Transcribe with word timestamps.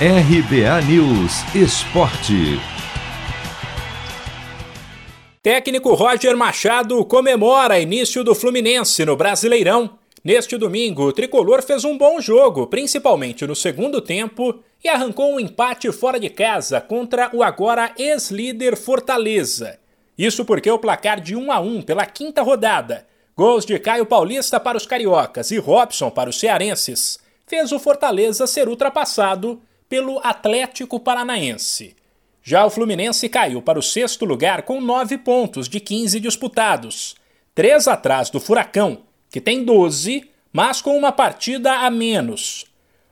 RBA 0.00 0.82
News 0.88 1.54
Esporte. 1.54 2.58
Técnico 5.40 5.94
Roger 5.94 6.36
Machado 6.36 7.04
comemora 7.04 7.78
início 7.78 8.24
do 8.24 8.34
Fluminense 8.34 9.04
no 9.04 9.14
Brasileirão. 9.14 9.96
Neste 10.24 10.56
domingo, 10.56 11.04
o 11.04 11.12
tricolor 11.12 11.62
fez 11.62 11.84
um 11.84 11.96
bom 11.96 12.20
jogo, 12.20 12.66
principalmente 12.66 13.46
no 13.46 13.54
segundo 13.54 14.00
tempo, 14.00 14.58
e 14.82 14.88
arrancou 14.88 15.32
um 15.32 15.38
empate 15.38 15.92
fora 15.92 16.18
de 16.18 16.28
casa 16.28 16.80
contra 16.80 17.30
o 17.32 17.40
agora 17.40 17.92
ex-líder 17.96 18.76
Fortaleza. 18.76 19.78
Isso 20.18 20.44
porque 20.44 20.68
o 20.68 20.78
placar 20.78 21.20
de 21.20 21.36
1 21.36 21.52
a 21.52 21.60
1 21.60 21.82
pela 21.82 22.04
quinta 22.04 22.42
rodada, 22.42 23.06
gols 23.36 23.64
de 23.64 23.78
Caio 23.78 24.06
Paulista 24.06 24.58
para 24.58 24.76
os 24.76 24.86
cariocas 24.86 25.52
e 25.52 25.58
Robson 25.58 26.10
para 26.10 26.30
os 26.30 26.40
cearenses, 26.40 27.20
fez 27.46 27.70
o 27.70 27.78
Fortaleza 27.78 28.44
ser 28.48 28.68
ultrapassado 28.68 29.62
pelo 29.94 30.18
Atlético 30.24 30.98
Paranaense. 30.98 31.94
Já 32.42 32.66
o 32.66 32.70
Fluminense 32.70 33.28
caiu 33.28 33.62
para 33.62 33.78
o 33.78 33.82
sexto 33.82 34.24
lugar 34.24 34.62
com 34.62 34.80
nove 34.80 35.16
pontos 35.16 35.68
de 35.68 35.78
15 35.78 36.18
disputados, 36.18 37.14
três 37.54 37.86
atrás 37.86 38.28
do 38.28 38.40
Furacão, 38.40 39.02
que 39.30 39.40
tem 39.40 39.62
12, 39.62 40.28
mas 40.52 40.82
com 40.82 40.98
uma 40.98 41.12
partida 41.12 41.74
a 41.74 41.90
menos. 41.92 42.66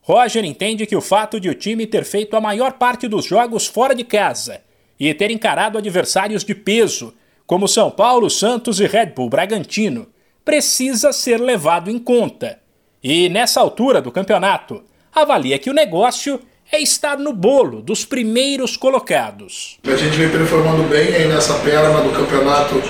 Roger 0.00 0.44
entende 0.44 0.86
que 0.86 0.94
o 0.94 1.00
fato 1.00 1.40
de 1.40 1.48
o 1.48 1.54
time 1.56 1.84
ter 1.84 2.04
feito 2.04 2.36
a 2.36 2.40
maior 2.40 2.74
parte 2.74 3.08
dos 3.08 3.24
jogos 3.24 3.66
fora 3.66 3.92
de 3.92 4.04
casa 4.04 4.60
e 5.00 5.12
ter 5.12 5.32
encarado 5.32 5.78
adversários 5.78 6.44
de 6.44 6.54
peso, 6.54 7.12
como 7.44 7.66
São 7.66 7.90
Paulo, 7.90 8.30
Santos 8.30 8.78
e 8.78 8.86
Red 8.86 9.06
Bull 9.06 9.28
Bragantino, 9.28 10.06
precisa 10.44 11.12
ser 11.12 11.40
levado 11.40 11.90
em 11.90 11.98
conta. 11.98 12.60
E 13.02 13.28
nessa 13.28 13.58
altura 13.58 14.00
do 14.00 14.12
campeonato, 14.12 14.84
avalia 15.12 15.58
que 15.58 15.70
o 15.70 15.74
negócio 15.74 16.40
é 16.70 16.80
estar 16.80 17.16
no 17.16 17.32
bolo 17.32 17.80
dos 17.80 18.04
primeiros 18.04 18.76
colocados. 18.76 19.78
A 19.86 19.96
gente 19.96 20.16
vem 20.16 20.28
performando 20.28 20.82
bem 20.84 21.14
aí 21.14 21.28
nessa 21.28 21.54
perna 21.54 22.00
do 22.00 22.10
campeonato 22.10 22.80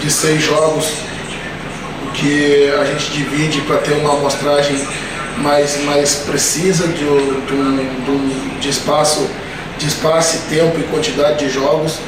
de 0.00 0.10
seis 0.10 0.42
jogos, 0.42 0.86
que 2.14 2.70
a 2.80 2.84
gente 2.84 3.10
divide 3.12 3.60
para 3.62 3.78
ter 3.78 3.92
uma 3.92 4.14
amostragem 4.14 4.76
mais, 5.38 5.82
mais 5.84 6.14
precisa 6.16 6.86
de, 6.88 7.04
de, 7.04 8.60
de, 8.60 8.68
espaço, 8.68 9.28
de 9.78 9.86
espaço, 9.86 10.42
tempo 10.48 10.78
e 10.78 10.82
quantidade 10.84 11.44
de 11.44 11.50
jogos. 11.50 11.98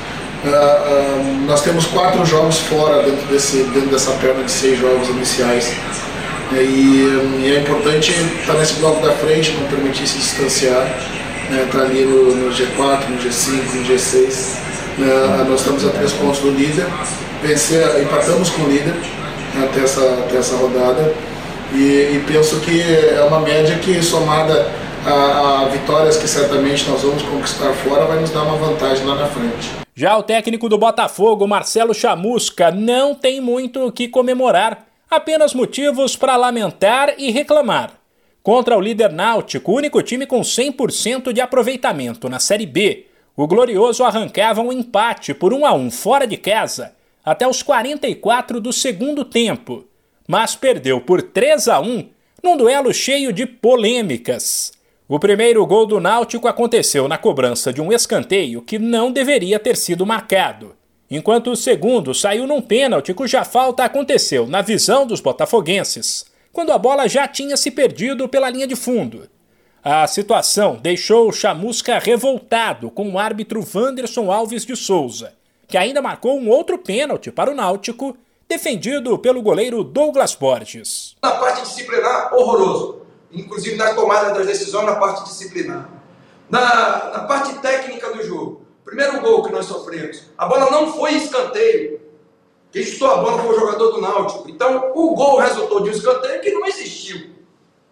Uh, 0.44 0.48
uh, 0.48 1.46
nós 1.46 1.62
temos 1.62 1.86
quatro 1.86 2.26
jogos 2.26 2.58
fora 2.58 3.02
dentro, 3.04 3.26
desse, 3.26 3.58
dentro 3.64 3.90
dessa 3.90 4.10
perna 4.12 4.42
de 4.42 4.50
seis 4.50 4.78
jogos 4.78 5.08
iniciais. 5.08 5.72
E, 6.60 7.44
e, 7.44 7.54
é 7.54 7.60
importante 7.60 8.10
estar 8.10 8.54
nesse 8.54 8.74
bloco 8.74 9.04
da 9.04 9.12
frente, 9.12 9.52
não 9.52 9.68
permitir 9.68 10.06
se 10.06 10.18
distanciar, 10.18 10.84
né, 11.50 11.64
estar 11.64 11.82
ali 11.82 12.04
no, 12.04 12.34
no, 12.34 12.50
G4, 12.50 13.08
no 13.08 13.18
G5, 13.18 13.74
no 13.74 13.84
G6. 13.84 14.58
Né, 14.98 15.46
nós 15.48 15.60
estamos 15.60 15.86
a 15.86 15.90
três 15.90 16.12
pontos 16.12 16.40
do 16.40 16.50
líder, 16.50 16.86
vencer, 17.42 18.02
empatamos 18.02 18.50
com 18.50 18.62
o 18.62 18.68
líder 18.68 18.94
né, 19.54 19.68
até, 19.70 19.80
essa, 19.80 20.00
até 20.26 20.36
essa 20.36 20.56
rodada. 20.56 21.14
E, 21.72 22.16
e, 22.16 22.24
penso 22.26 22.60
que 22.60 22.82
é 22.82 23.24
uma 23.26 23.40
média 23.40 23.78
que, 23.78 24.02
somada 24.02 24.70
a, 25.06 25.62
a 25.62 25.68
vitórias 25.68 26.16
que 26.16 26.28
certamente 26.28 26.88
nós 26.88 27.02
vamos 27.02 27.22
conquistar 27.22 27.72
fora, 27.72 28.04
vai 28.04 28.20
nos 28.20 28.30
dar 28.30 28.42
uma 28.42 28.56
vantagem 28.56 29.06
lá 29.06 29.14
na 29.14 29.26
frente. 29.26 29.70
Já 29.94 30.16
o 30.16 30.22
técnico 30.22 30.68
do 30.68 30.78
Botafogo, 30.78 31.46
Marcelo 31.46 31.94
Chamusca, 31.94 32.70
não 32.70 33.14
tem 33.14 33.40
muito 33.40 33.86
o 33.86 33.92
que 33.92 34.08
comemorar 34.08 34.91
apenas 35.16 35.54
motivos 35.54 36.16
para 36.16 36.36
lamentar 36.36 37.14
e 37.18 37.30
reclamar. 37.30 37.92
Contra 38.42 38.76
o 38.76 38.80
líder 38.80 39.12
náutico, 39.12 39.72
único 39.72 40.02
time 40.02 40.26
com 40.26 40.40
100% 40.40 41.32
de 41.32 41.40
aproveitamento 41.40 42.28
na 42.28 42.40
Série 42.40 42.66
B, 42.66 43.06
o 43.36 43.46
Glorioso 43.46 44.04
arrancava 44.04 44.60
um 44.60 44.72
empate 44.72 45.32
por 45.32 45.52
1 45.52 45.64
a 45.64 45.72
1 45.72 45.90
fora 45.90 46.26
de 46.26 46.36
casa 46.36 46.94
até 47.24 47.46
os 47.46 47.62
44 47.62 48.60
do 48.60 48.72
segundo 48.72 49.24
tempo, 49.24 49.86
mas 50.26 50.56
perdeu 50.56 51.00
por 51.00 51.22
3 51.22 51.68
a 51.68 51.80
1 51.80 52.08
num 52.42 52.56
duelo 52.56 52.92
cheio 52.92 53.32
de 53.32 53.46
polêmicas. 53.46 54.72
O 55.08 55.18
primeiro 55.18 55.64
gol 55.66 55.86
do 55.86 56.00
Náutico 56.00 56.48
aconteceu 56.48 57.06
na 57.06 57.18
cobrança 57.18 57.72
de 57.72 57.80
um 57.80 57.92
escanteio 57.92 58.62
que 58.62 58.78
não 58.78 59.12
deveria 59.12 59.58
ter 59.58 59.76
sido 59.76 60.04
marcado 60.04 60.74
enquanto 61.16 61.50
o 61.50 61.56
segundo 61.56 62.14
saiu 62.14 62.46
num 62.46 62.60
pênalti 62.60 63.12
cuja 63.12 63.44
falta 63.44 63.84
aconteceu 63.84 64.46
na 64.46 64.62
visão 64.62 65.06
dos 65.06 65.20
botafoguenses, 65.20 66.24
quando 66.52 66.72
a 66.72 66.78
bola 66.78 67.08
já 67.08 67.26
tinha 67.28 67.56
se 67.56 67.70
perdido 67.70 68.28
pela 68.28 68.50
linha 68.50 68.66
de 68.66 68.76
fundo. 68.76 69.28
A 69.84 70.06
situação 70.06 70.76
deixou 70.76 71.28
o 71.28 71.32
Chamusca 71.32 71.98
revoltado 71.98 72.90
com 72.90 73.10
o 73.10 73.18
árbitro 73.18 73.66
Wanderson 73.74 74.30
Alves 74.30 74.64
de 74.64 74.76
Souza, 74.76 75.32
que 75.66 75.76
ainda 75.76 76.00
marcou 76.00 76.38
um 76.38 76.48
outro 76.48 76.78
pênalti 76.78 77.32
para 77.32 77.50
o 77.50 77.54
Náutico, 77.54 78.16
defendido 78.48 79.18
pelo 79.18 79.42
goleiro 79.42 79.82
Douglas 79.82 80.34
Borges. 80.34 81.16
Na 81.22 81.32
parte 81.32 81.62
disciplinar, 81.62 82.32
horroroso. 82.32 83.02
Inclusive 83.32 83.76
na 83.76 83.94
tomada 83.94 84.34
das 84.34 84.46
decisões 84.46 84.86
na 84.86 84.96
parte 84.96 85.24
disciplinar. 85.24 85.88
Na, 86.48 87.10
na 87.12 87.24
parte 87.24 87.54
técnica 87.60 88.12
do 88.12 88.22
jogo, 88.22 88.61
Primeiro 88.84 89.20
gol 89.20 89.44
que 89.44 89.52
nós 89.52 89.66
sofremos. 89.66 90.24
A 90.36 90.46
bola 90.46 90.70
não 90.70 90.92
foi 90.92 91.14
escanteio. 91.14 92.00
Quem 92.72 92.82
chutou 92.84 93.10
a 93.10 93.16
bola 93.18 93.42
foi 93.42 93.54
o 93.54 93.60
jogador 93.60 93.92
do 93.92 94.00
Náutico. 94.00 94.48
Então, 94.48 94.92
o 94.94 95.14
gol 95.14 95.38
resultou 95.38 95.82
de 95.82 95.90
um 95.90 95.92
escanteio 95.92 96.40
que 96.40 96.50
não 96.52 96.66
existiu. 96.66 97.30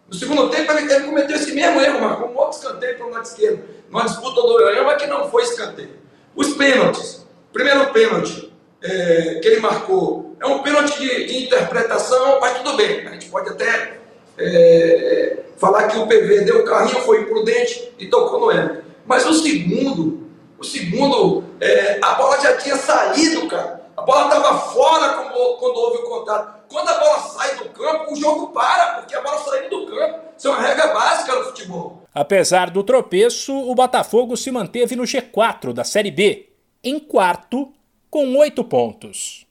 No 0.09 0.15
segundo 0.15 0.49
tempo, 0.49 0.73
ele, 0.73 0.93
ele 0.93 1.05
cometeu 1.05 1.37
esse 1.37 1.53
mesmo 1.53 1.81
erro, 1.81 2.01
marcou 2.01 2.29
um 2.29 2.37
outro 2.37 2.59
escanteio 2.59 2.97
para 2.97 3.07
o 3.07 3.11
lado 3.11 3.25
esquerdo. 3.25 3.63
Numa 3.89 4.05
disputa 4.05 4.41
do 4.41 4.55
Oiama 4.55 4.97
que 4.97 5.07
não 5.07 5.31
foi 5.31 5.43
escanteio. 5.43 5.97
Os 6.35 6.55
pênaltis. 6.55 7.27
Primeiro 7.53 7.93
pênalti 7.93 8.53
é, 8.83 9.39
que 9.41 9.49
ele 9.49 9.61
marcou 9.61 10.35
é 10.41 10.47
um 10.47 10.63
pênalti 10.63 10.99
de, 10.99 11.27
de, 11.27 11.45
interpretação, 11.45 12.41
mas 12.41 12.57
tudo 12.59 12.77
bem. 12.77 13.07
A 13.07 13.13
gente 13.13 13.29
pode 13.29 13.51
até 13.51 13.99
é, 14.39 15.37
falar 15.59 15.89
que 15.89 15.99
o 15.99 16.07
PV 16.07 16.41
deu 16.41 16.61
o 16.61 16.65
carrinho, 16.65 17.01
foi 17.03 17.21
imprudente 17.21 17.93
e 17.99 18.07
tocou 18.07 18.41
no 18.41 18.51
Everton. 18.51 18.83
Mas 19.05 19.27
o 19.27 19.35
segundo 19.35 20.30
o 20.61 20.65
segundo, 20.65 21.43
é, 21.59 21.99
a 22.03 22.15
bola 22.15 22.39
já 22.39 22.55
tinha 22.59 22.77
saído, 22.77 23.49
cara. 23.49 23.81
A 23.97 24.03
bola 24.03 24.27
estava 24.27 24.59
fora 24.59 25.15
quando, 25.15 25.57
quando, 25.57 25.77
houve 25.77 25.99
o 25.99 26.03
contato. 26.03 26.61
Quando 26.71 26.89
a 26.89 26.99
bola 26.99 27.19
sai 27.19 27.57
do 27.57 27.71
campo, 27.71 28.13
o 28.13 28.17
jogo 28.17 28.49
para, 28.49 28.95
porque 28.97 29.15
a 29.15 29.23
bola 29.23 29.39
saiu 29.39 29.71
do 29.71 29.87
campo. 29.87 30.21
Isso 30.37 30.49
é 30.49 30.51
uma 30.51 30.61
regra 30.61 30.89
básica 30.89 31.35
no 31.35 31.45
futebol. 31.47 32.03
Apesar 32.15 32.69
do 32.71 32.83
tropeço, 32.83 33.55
o 33.55 33.75
Botafogo 33.75 34.37
se 34.37 34.51
manteve 34.51 34.95
no 34.95 35.05
G4 35.05 35.73
da 35.73 35.83
Série 35.83 36.11
B, 36.11 36.51
em 36.85 36.99
quarto, 36.99 37.73
com 38.11 38.37
oito 38.37 38.63
pontos. 38.63 39.47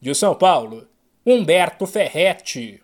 De 0.00 0.14
São 0.14 0.34
Paulo, 0.34 0.86
Humberto 1.24 1.86
Ferretti. 1.86 2.82